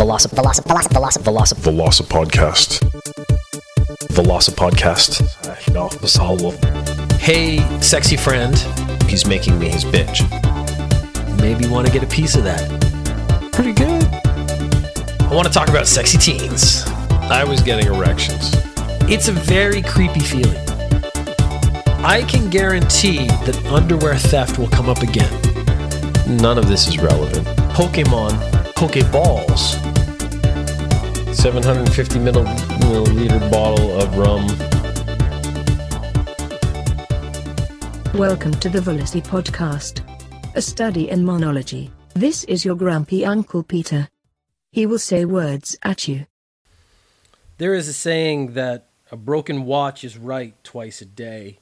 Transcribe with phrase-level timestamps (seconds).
[0.00, 2.80] Veloci- Veloci- Veloci- Veloci- Veloci- Veloci Podcast.
[4.14, 5.22] Veloci Podcast.
[5.74, 6.54] Ja, das hallo.
[7.18, 8.56] Hey, sexy friend,
[9.08, 10.22] He's making me his bitch.
[11.40, 12.62] maybe you want to get a piece of that.
[13.52, 14.02] Pretty good.
[15.30, 16.82] I want to talk about sexy teens.
[17.30, 18.52] I was getting erections.
[19.06, 20.56] It's a very creepy feeling.
[22.02, 25.30] I can guarantee that underwear theft will come up again.
[26.26, 27.46] None of this is relevant.
[27.74, 28.32] Pokemon,
[28.74, 29.76] Pokeballs.
[31.32, 34.46] 750 milliliter bottle of rum.
[38.18, 40.02] Welcome to the Velocity Podcast,
[40.56, 41.90] a study in monology.
[42.14, 44.08] This is your grumpy Uncle Peter.
[44.72, 46.26] He will say words at you.
[47.58, 51.60] There is a saying that a broken watch is right twice a day.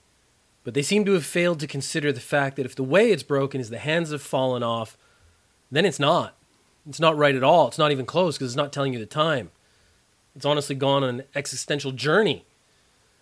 [0.64, 3.22] But they seem to have failed to consider the fact that if the way it's
[3.22, 4.96] broken is the hands have fallen off,
[5.70, 6.36] then it's not.
[6.88, 7.68] It's not right at all.
[7.68, 9.50] It's not even close because it's not telling you the time.
[10.34, 12.44] It's honestly gone on an existential journey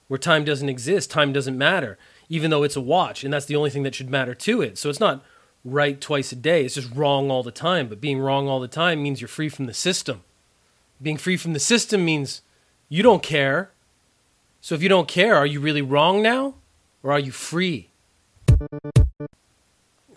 [0.09, 3.57] where time doesn't exist, time doesn't matter, even though it's a watch, and that's the
[3.57, 4.79] only thing that should matter to it.
[4.79, 5.25] So it's not
[5.65, 7.89] right twice a day, it's just wrong all the time.
[7.89, 10.23] But being wrong all the time means you're free from the system.
[11.03, 12.43] Being free from the system means
[12.89, 13.71] you don't care.
[14.61, 16.55] So if you don't care, are you really wrong now?
[17.03, 17.89] Or are you free?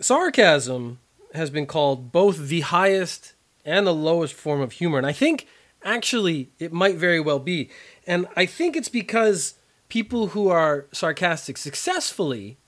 [0.00, 0.98] Sarcasm
[1.34, 3.34] has been called both the highest
[3.64, 4.98] and the lowest form of humor.
[4.98, 5.46] And I think
[5.84, 7.70] actually it might very well be.
[8.06, 9.54] And I think it's because
[9.88, 12.58] people who are sarcastic successfully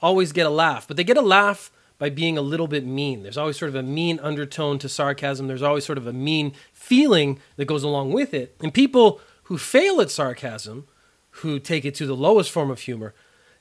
[0.00, 3.22] always get a laugh, but they get a laugh by being a little bit mean.
[3.22, 5.46] There's always sort of a mean undertone to sarcasm.
[5.46, 8.54] There's always sort of a mean feeling that goes along with it.
[8.60, 10.86] And people who fail at sarcasm,
[11.30, 13.14] who take it to the lowest form of humor,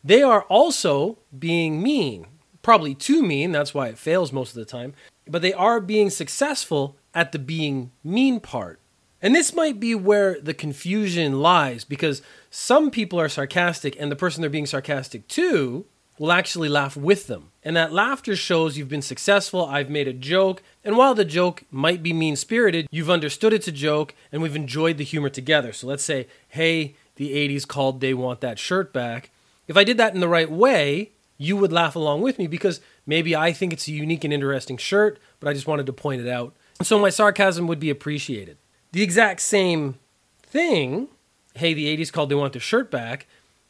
[0.03, 2.27] they are also being mean.
[2.61, 4.93] Probably too mean, that's why it fails most of the time.
[5.27, 8.79] But they are being successful at the being mean part.
[9.21, 14.15] And this might be where the confusion lies because some people are sarcastic and the
[14.15, 15.85] person they're being sarcastic to
[16.19, 17.51] will actually laugh with them.
[17.63, 21.63] And that laughter shows you've been successful, I've made a joke, and while the joke
[21.71, 25.73] might be mean spirited, you've understood it's a joke and we've enjoyed the humor together.
[25.73, 29.31] So let's say, hey, the 80s called They Want That Shirt Back.
[29.67, 32.79] If I did that in the right way, you would laugh along with me because
[33.05, 36.21] maybe I think it's a unique and interesting shirt, but I just wanted to point
[36.21, 36.53] it out.
[36.81, 38.57] So my sarcasm would be appreciated.
[38.91, 39.99] The exact same
[40.43, 41.07] thing,
[41.55, 43.27] hey, the 80s called They Want Their Shirt Back,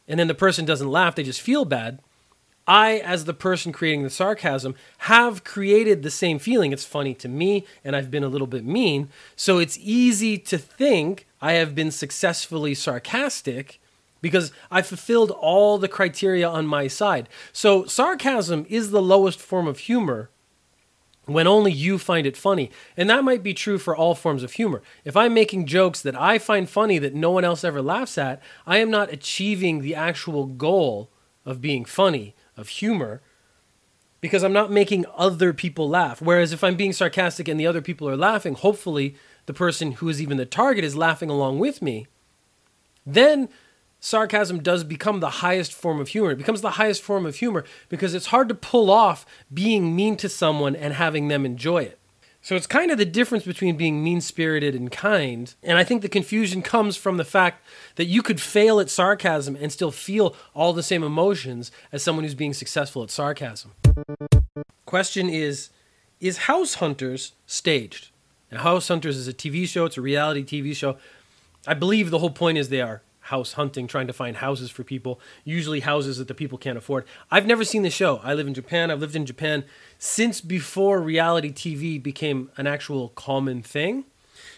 [0.08, 2.00] and then the person doesn't laugh, they just feel bad.
[2.66, 6.72] I, as the person creating the sarcasm, have created the same feeling.
[6.72, 9.08] It's funny to me, and I've been a little bit mean.
[9.36, 13.80] So it's easy to think I have been successfully sarcastic
[14.20, 17.28] because I fulfilled all the criteria on my side.
[17.52, 20.30] So sarcasm is the lowest form of humor
[21.26, 22.70] when only you find it funny.
[22.96, 24.82] And that might be true for all forms of humor.
[25.04, 28.40] If I'm making jokes that I find funny that no one else ever laughs at,
[28.66, 31.10] I am not achieving the actual goal
[31.44, 33.22] of being funny, of humor,
[34.20, 36.22] because I'm not making other people laugh.
[36.22, 39.16] Whereas if I'm being sarcastic and the other people are laughing, hopefully
[39.46, 42.06] the person who is even the target is laughing along with me,
[43.04, 43.48] then
[44.06, 46.30] sarcasm does become the highest form of humor.
[46.30, 50.16] It becomes the highest form of humor because it's hard to pull off being mean
[50.18, 51.98] to someone and having them enjoy it.
[52.40, 55.52] So it's kind of the difference between being mean spirited and kind.
[55.60, 57.64] And I think the confusion comes from the fact
[57.96, 62.22] that you could fail at sarcasm and still feel all the same emotions as someone
[62.22, 63.72] who's being successful at sarcasm.
[64.84, 65.70] Question is
[66.20, 68.10] Is House Hunters staged?
[68.52, 70.96] Now, House Hunters is a TV show, it's a reality TV show.
[71.66, 74.84] I believe the whole point is they are house hunting, trying to find houses for
[74.84, 77.04] people, usually houses that the people can't afford.
[77.30, 78.20] I've never seen the show.
[78.22, 78.90] I live in Japan.
[78.90, 79.64] I've lived in Japan
[79.98, 84.04] since before reality TV became an actual common thing.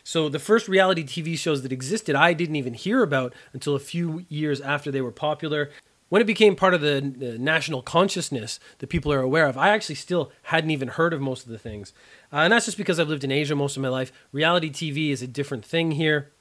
[0.04, 3.80] So the first reality TV shows that existed, I didn't even hear about until a
[3.80, 5.70] few years after they were popular.
[6.08, 9.68] When it became part of the, the national consciousness that people are aware of, I
[9.70, 11.92] actually still hadn't even heard of most of the things.
[12.32, 14.10] Uh, and that's just because I've lived in Asia most of my life.
[14.32, 16.32] Reality TV is a different thing here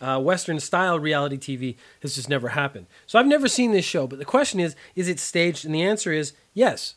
[0.00, 2.86] uh, Western style reality TV has just never happened.
[3.06, 5.64] So I've never seen this show, but the question is, is it staged?
[5.64, 6.94] And the answer is yes.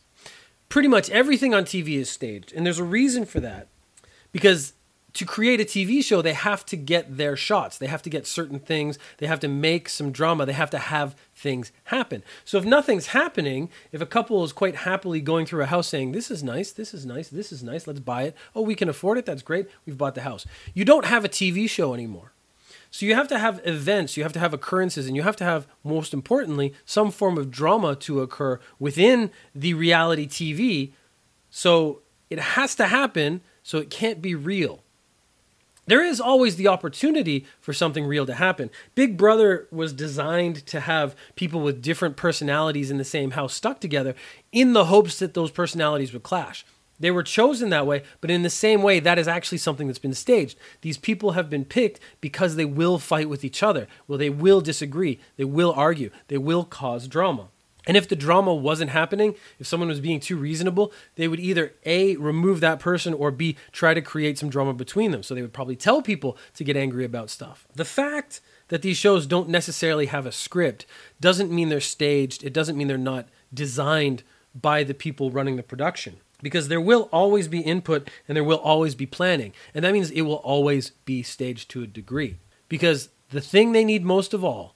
[0.70, 2.52] Pretty much everything on TV is staged.
[2.54, 3.68] And there's a reason for that.
[4.32, 4.74] Because
[5.18, 7.80] to create a TV show, they have to get their shots.
[7.80, 9.00] They have to get certain things.
[9.18, 10.46] They have to make some drama.
[10.46, 12.22] They have to have things happen.
[12.46, 16.12] So if nothing's happening, if a couple is quite happily going through a house saying,
[16.12, 18.36] This is nice, this is nice, this is nice, let's buy it.
[18.56, 20.46] Oh, we can afford it, that's great, we've bought the house.
[20.76, 22.34] You don't have a TV show anymore.
[22.98, 25.44] So you have to have events, you have to have occurrences, and you have to
[25.44, 30.94] have, most importantly, some form of drama to occur within the reality TV.
[31.52, 32.02] So
[32.32, 34.82] it has to happen, so it can't be real.
[35.86, 38.72] there is always the opportunity for something real to happen.
[38.96, 43.80] Big Brother was designed to have people with different personalities in the same house stuck
[43.80, 44.16] together
[44.52, 46.66] in the hopes that those personalities would clash.
[47.00, 50.00] They were chosen that way, but in the same way, that is actually something that's
[50.00, 50.58] been staged.
[50.82, 53.88] These people have been picked because they will fight with each other.
[54.08, 55.20] Well, they will disagree.
[55.36, 56.10] They will argue.
[56.28, 57.50] They will cause drama.
[57.86, 61.74] And if the drama wasn't happening, if someone was being too reasonable, they would either
[61.86, 65.24] A, remove that person, or B, try to create some drama between them.
[65.24, 67.66] So they would probably tell people to get angry about stuff.
[67.74, 70.86] The fact that these shows don't necessarily have a script
[71.22, 72.44] doesn't mean they're staged.
[72.44, 74.24] It doesn't mean they're not designed
[74.54, 78.58] by the people running the production because there will always be input and there will
[78.58, 79.54] always be planning.
[79.74, 82.38] And that means it will always be staged to a degree.
[82.70, 84.76] Because the thing they need most of all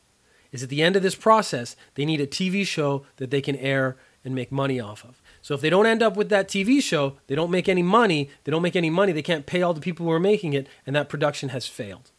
[0.52, 3.56] is at the end of this process, they need a TV show that they can
[3.56, 5.22] air and make money off of.
[5.42, 8.30] So if they don't end up with that TV show, they don't make any money,
[8.44, 10.68] they don't make any money, they can't pay all the people who are making it,
[10.86, 12.12] and that production has failed.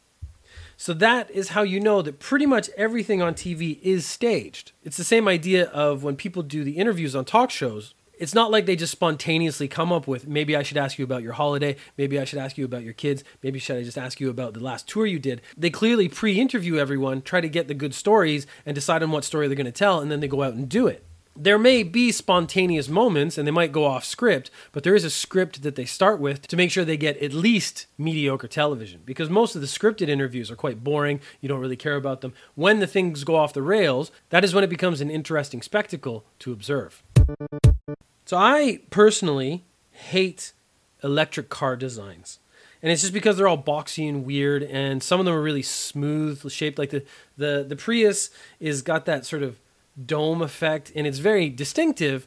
[0.77, 4.73] So that is how you know that pretty much everything on TV is staged.
[4.83, 8.53] It's the same idea of when people do the interviews on talk shows it's not
[8.53, 11.75] like they just spontaneously come up with maybe I should ask you about your holiday,
[11.99, 14.55] maybe I should ask you about your kids, maybe should I just ask you about
[14.55, 15.41] the last tour you did.
[15.57, 19.49] They clearly pre-interview everyone, try to get the good stories and decide on what story
[19.49, 21.05] they're going to tell and then they go out and do it.
[21.35, 25.11] There may be spontaneous moments and they might go off script, but there is a
[25.11, 29.31] script that they start with to make sure they get at least mediocre television because
[29.31, 31.21] most of the scripted interviews are quite boring.
[31.41, 32.35] You don't really care about them.
[32.55, 36.25] When the things go off the rails, that is when it becomes an interesting spectacle
[36.39, 37.03] to observe.
[38.25, 40.53] So I personally hate
[41.03, 42.39] electric car designs.
[42.83, 45.63] And it's just because they're all boxy and weird and some of them are really
[45.63, 47.05] smooth shaped like the
[47.37, 49.61] the the Prius is got that sort of
[50.05, 52.27] dome effect and it's very distinctive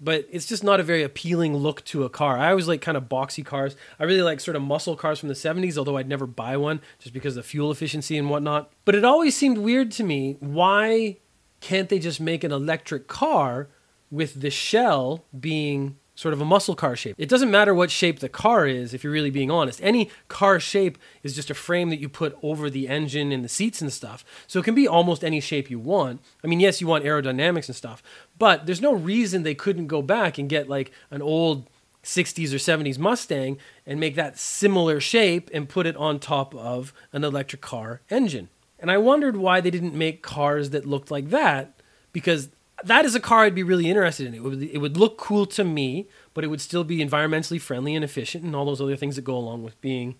[0.00, 2.38] but it's just not a very appealing look to a car.
[2.38, 3.74] I always like kind of boxy cars.
[3.98, 6.80] I really like sort of muscle cars from the 70s, although I'd never buy one
[7.00, 8.70] just because of the fuel efficiency and whatnot.
[8.84, 11.16] But it always seemed weird to me why
[11.60, 13.68] can't they just make an electric car
[14.10, 17.14] with the shell being sort of a muscle car shape.
[17.16, 19.78] It doesn't matter what shape the car is if you're really being honest.
[19.80, 23.48] Any car shape is just a frame that you put over the engine and the
[23.48, 24.24] seats and stuff.
[24.48, 26.20] So it can be almost any shape you want.
[26.42, 28.02] I mean, yes, you want aerodynamics and stuff,
[28.36, 31.68] but there's no reason they couldn't go back and get like an old
[32.02, 33.56] 60s or 70s Mustang
[33.86, 38.48] and make that similar shape and put it on top of an electric car engine.
[38.80, 41.80] And I wondered why they didn't make cars that looked like that
[42.12, 42.48] because
[42.84, 44.34] that is a car I'd be really interested in.
[44.34, 47.94] It would it would look cool to me, but it would still be environmentally friendly
[47.94, 50.16] and efficient and all those other things that go along with being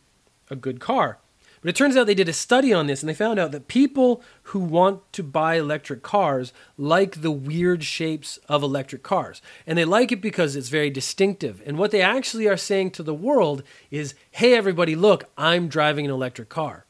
[0.50, 1.18] a good car.
[1.60, 3.66] But it turns out they did a study on this and they found out that
[3.66, 9.42] people who want to buy electric cars like the weird shapes of electric cars.
[9.66, 11.60] And they like it because it's very distinctive.
[11.66, 16.04] And what they actually are saying to the world is, "Hey everybody, look, I'm driving
[16.04, 16.86] an electric car."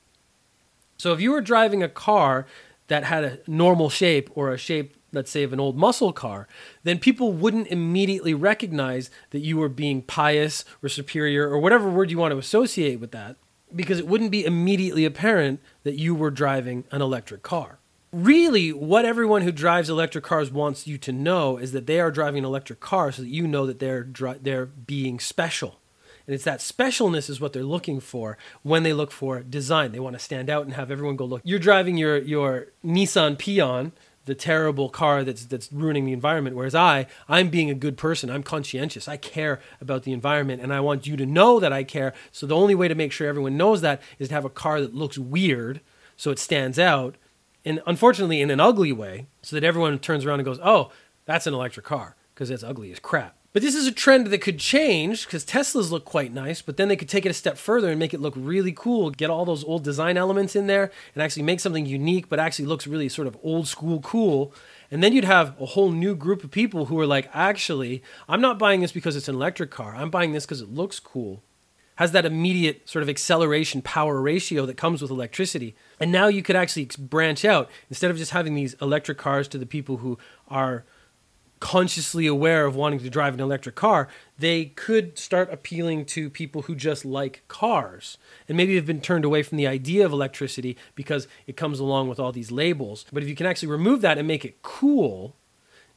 [0.98, 2.46] So if you were driving a car
[2.88, 6.48] that had a normal shape or a shape let's say of an old muscle car,
[6.84, 12.10] then people wouldn't immediately recognize that you were being pious or superior or whatever word
[12.10, 13.36] you want to associate with that
[13.74, 17.78] because it wouldn't be immediately apparent that you were driving an electric car.
[18.10, 22.10] Really, what everyone who drives electric cars wants you to know is that they are
[22.10, 25.78] driving an electric car so that you know that they're dri- they're being special.
[26.26, 29.92] And it's that specialness is what they're looking for when they look for design.
[29.92, 31.42] They want to stand out and have everyone go look.
[31.44, 33.92] You're driving your your Nissan Peon
[34.28, 36.54] the terrible car that's that's ruining the environment.
[36.54, 38.30] Whereas i i'm being a good person.
[38.30, 39.08] I'm conscientious.
[39.08, 42.12] I care about the environment and i want you to know that i care.
[42.30, 44.80] So the only way to make sure everyone knows that is to have a car
[44.80, 45.80] that looks weird
[46.16, 47.16] so it stands out
[47.64, 50.92] and unfortunately in an ugly way so that everyone turns around and goes oh
[51.24, 54.38] that's an electric car because it's ugly as crap but this is a trend that
[54.38, 57.56] could change because Teslas look quite nice, but then they could take it a step
[57.56, 60.92] further and make it look really cool, get all those old design elements in there
[61.14, 64.52] and actually make something unique, but actually looks really sort of old school cool.
[64.90, 68.42] And then you'd have a whole new group of people who are like, actually, I'm
[68.42, 69.96] not buying this because it's an electric car.
[69.96, 71.42] I'm buying this because it looks cool.
[71.96, 75.74] Has that immediate sort of acceleration power ratio that comes with electricity.
[75.98, 79.58] And now you could actually branch out instead of just having these electric cars to
[79.58, 80.84] the people who are
[81.60, 86.62] consciously aware of wanting to drive an electric car, they could start appealing to people
[86.62, 90.76] who just like cars and maybe have been turned away from the idea of electricity
[90.94, 93.04] because it comes along with all these labels.
[93.12, 95.36] But if you can actually remove that and make it cool,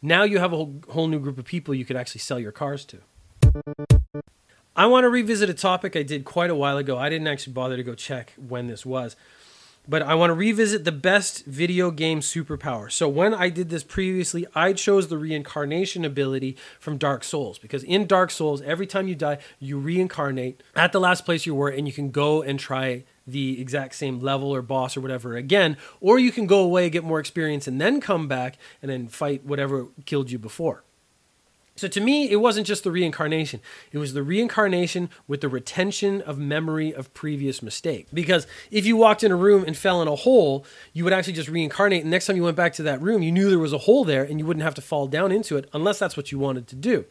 [0.01, 2.51] now you have a whole, whole new group of people you could actually sell your
[2.51, 2.97] cars to.
[4.75, 6.97] I want to revisit a topic I did quite a while ago.
[6.97, 9.15] I didn't actually bother to go check when this was.
[9.87, 12.91] But I want to revisit the best video game superpower.
[12.91, 17.83] So when I did this previously, I chose the reincarnation ability from Dark Souls because
[17.83, 21.69] in Dark Souls, every time you die, you reincarnate at the last place you were
[21.69, 25.77] and you can go and try the exact same level or boss or whatever again,
[25.99, 29.45] or you can go away, get more experience, and then come back and then fight
[29.45, 30.83] whatever killed you before.
[31.75, 33.61] So to me, it wasn't just the reincarnation.
[33.91, 38.07] It was the reincarnation with the retention of memory of previous mistake.
[38.13, 41.33] Because if you walked in a room and fell in a hole, you would actually
[41.33, 42.01] just reincarnate.
[42.01, 44.03] And next time you went back to that room, you knew there was a hole
[44.03, 46.67] there and you wouldn't have to fall down into it unless that's what you wanted
[46.67, 47.05] to do.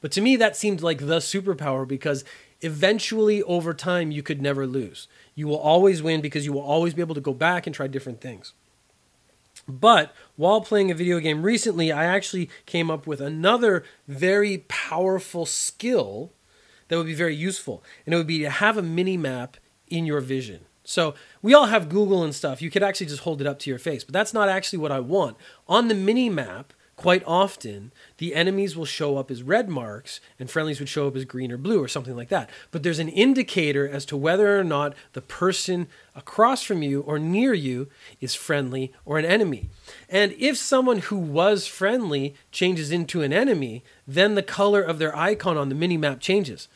[0.00, 2.24] But to me, that seemed like the superpower because
[2.60, 5.06] eventually over time, you could never lose.
[5.34, 7.86] You will always win because you will always be able to go back and try
[7.86, 8.54] different things.
[9.68, 15.44] But while playing a video game recently, I actually came up with another very powerful
[15.44, 16.32] skill
[16.88, 17.84] that would be very useful.
[18.06, 20.64] And it would be to have a mini map in your vision.
[20.84, 22.62] So we all have Google and stuff.
[22.62, 24.90] You could actually just hold it up to your face, but that's not actually what
[24.90, 25.36] I want.
[25.66, 30.50] On the mini map, quite often the enemies will show up as red marks and
[30.50, 32.50] friendlies would show up as green or blue or something like that.
[32.72, 35.86] But there's an indicator as to whether or not the person
[36.16, 37.86] across from you or near you
[38.20, 39.70] is friendly or an enemy.
[40.08, 45.16] And if someone who was friendly changes into an enemy, then the color of their
[45.16, 46.66] icon on the mini map changes.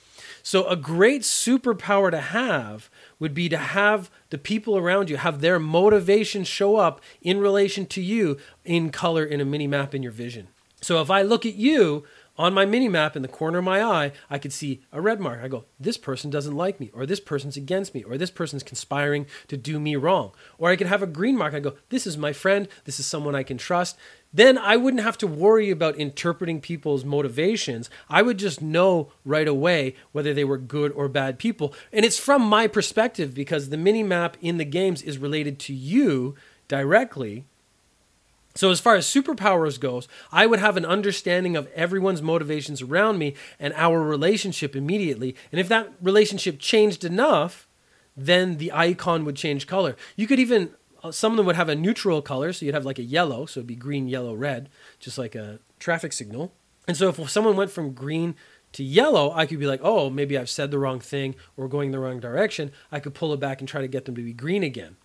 [0.44, 2.90] So, a great superpower to have
[3.22, 7.86] would be to have the people around you have their motivation show up in relation
[7.86, 10.48] to you in color in a mini map in your vision.
[10.80, 12.02] So, if I look at you
[12.36, 15.20] on my mini map in the corner of my eye, I could see a red
[15.20, 15.40] mark.
[15.42, 18.62] I go, this person doesn't like me, or this person's against me, or this person's
[18.62, 20.32] conspiring to do me wrong.
[20.58, 21.54] Or I could have a green mark.
[21.54, 23.96] I go, this is my friend, this is someone I can trust
[24.32, 27.90] then I wouldn't have to worry about interpreting people's motivations.
[28.08, 31.74] I would just know right away whether they were good or bad people.
[31.92, 35.74] And it's from my perspective because the mini map in the games is related to
[35.74, 36.34] you
[36.68, 37.44] directly.
[38.54, 43.18] So as far as superpowers goes, I would have an understanding of everyone's motivations around
[43.18, 45.34] me and our relationship immediately.
[45.50, 47.66] And if that relationship changed enough,
[48.16, 49.96] then the icon would change color.
[50.16, 50.70] You could even
[51.02, 53.46] uh, some of them would have a neutral color, so you'd have like a yellow,
[53.46, 54.68] so it'd be green, yellow, red,
[55.00, 56.52] just like a traffic signal.
[56.86, 58.34] And so if someone went from green
[58.72, 61.90] to yellow, I could be like, oh, maybe I've said the wrong thing or going
[61.90, 62.72] the wrong direction.
[62.90, 64.96] I could pull it back and try to get them to be green again.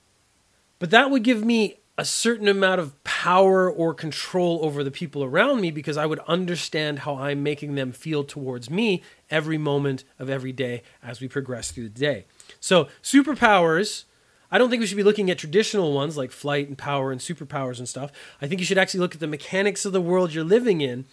[0.80, 5.24] But that would give me a certain amount of power or control over the people
[5.24, 9.02] around me because I would understand how I'm making them feel towards me
[9.32, 12.26] every moment of every day as we progress through the day.
[12.60, 14.04] So, superpowers
[14.50, 17.20] I don't think we should be looking at traditional ones like flight and power and
[17.20, 18.12] superpowers and stuff.
[18.42, 21.06] I think you should actually look at the mechanics of the world you're living in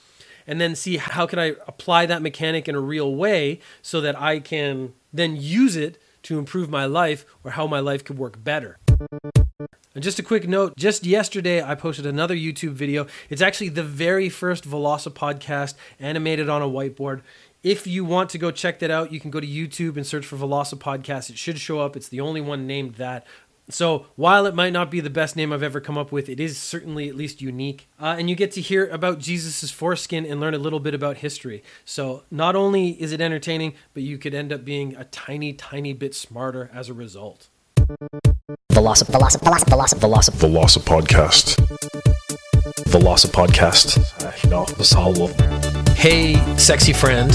[0.46, 4.20] and then see how can I apply that mechanic in a real way so that
[4.20, 8.42] I can then use it to improve my life or how my life could work
[8.42, 8.78] better.
[9.94, 13.06] And just a quick note, just yesterday I posted another YouTube video.
[13.30, 17.22] It's actually the very first Veloci podcast animated on a whiteboard.
[17.62, 20.26] If you want to go check that out, you can go to YouTube and search
[20.26, 21.30] for Veloci Podcast.
[21.30, 21.96] It should show up.
[21.96, 23.24] It's the only one named that.
[23.70, 26.38] So while it might not be the best name I've ever come up with, it
[26.38, 27.88] is certainly at least unique.
[27.98, 31.18] Uh, and you get to hear about Jesus' foreskin and learn a little bit about
[31.18, 31.62] history.
[31.86, 35.94] So not only is it entertaining, but you could end up being a tiny, tiny
[35.94, 37.48] bit smarter as a result.
[38.72, 41.56] Veloci- Veloci- Veloci- Veloci- Veloci- Velosa Podcast.
[42.88, 43.98] Veloci Podcast.
[44.22, 45.28] Uh, no, Vasalo.
[45.96, 47.30] Hey, sexy friend.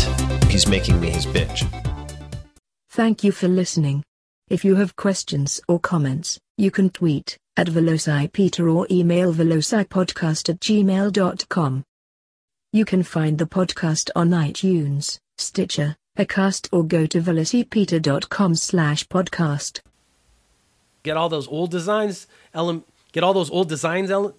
[0.50, 1.64] He's making me his bitch.
[2.90, 4.04] Thank you for listening.
[4.50, 10.60] If you have questions or comments, you can tweet at VelociPeter or email velocipodcast at
[10.60, 11.84] gmail.com.
[12.74, 19.80] You can find the podcast on iTunes, Stitcher, Acast or go to velocipeter.com slash podcast.
[21.04, 24.34] Get all those old designs, ele- get all those old designs ele-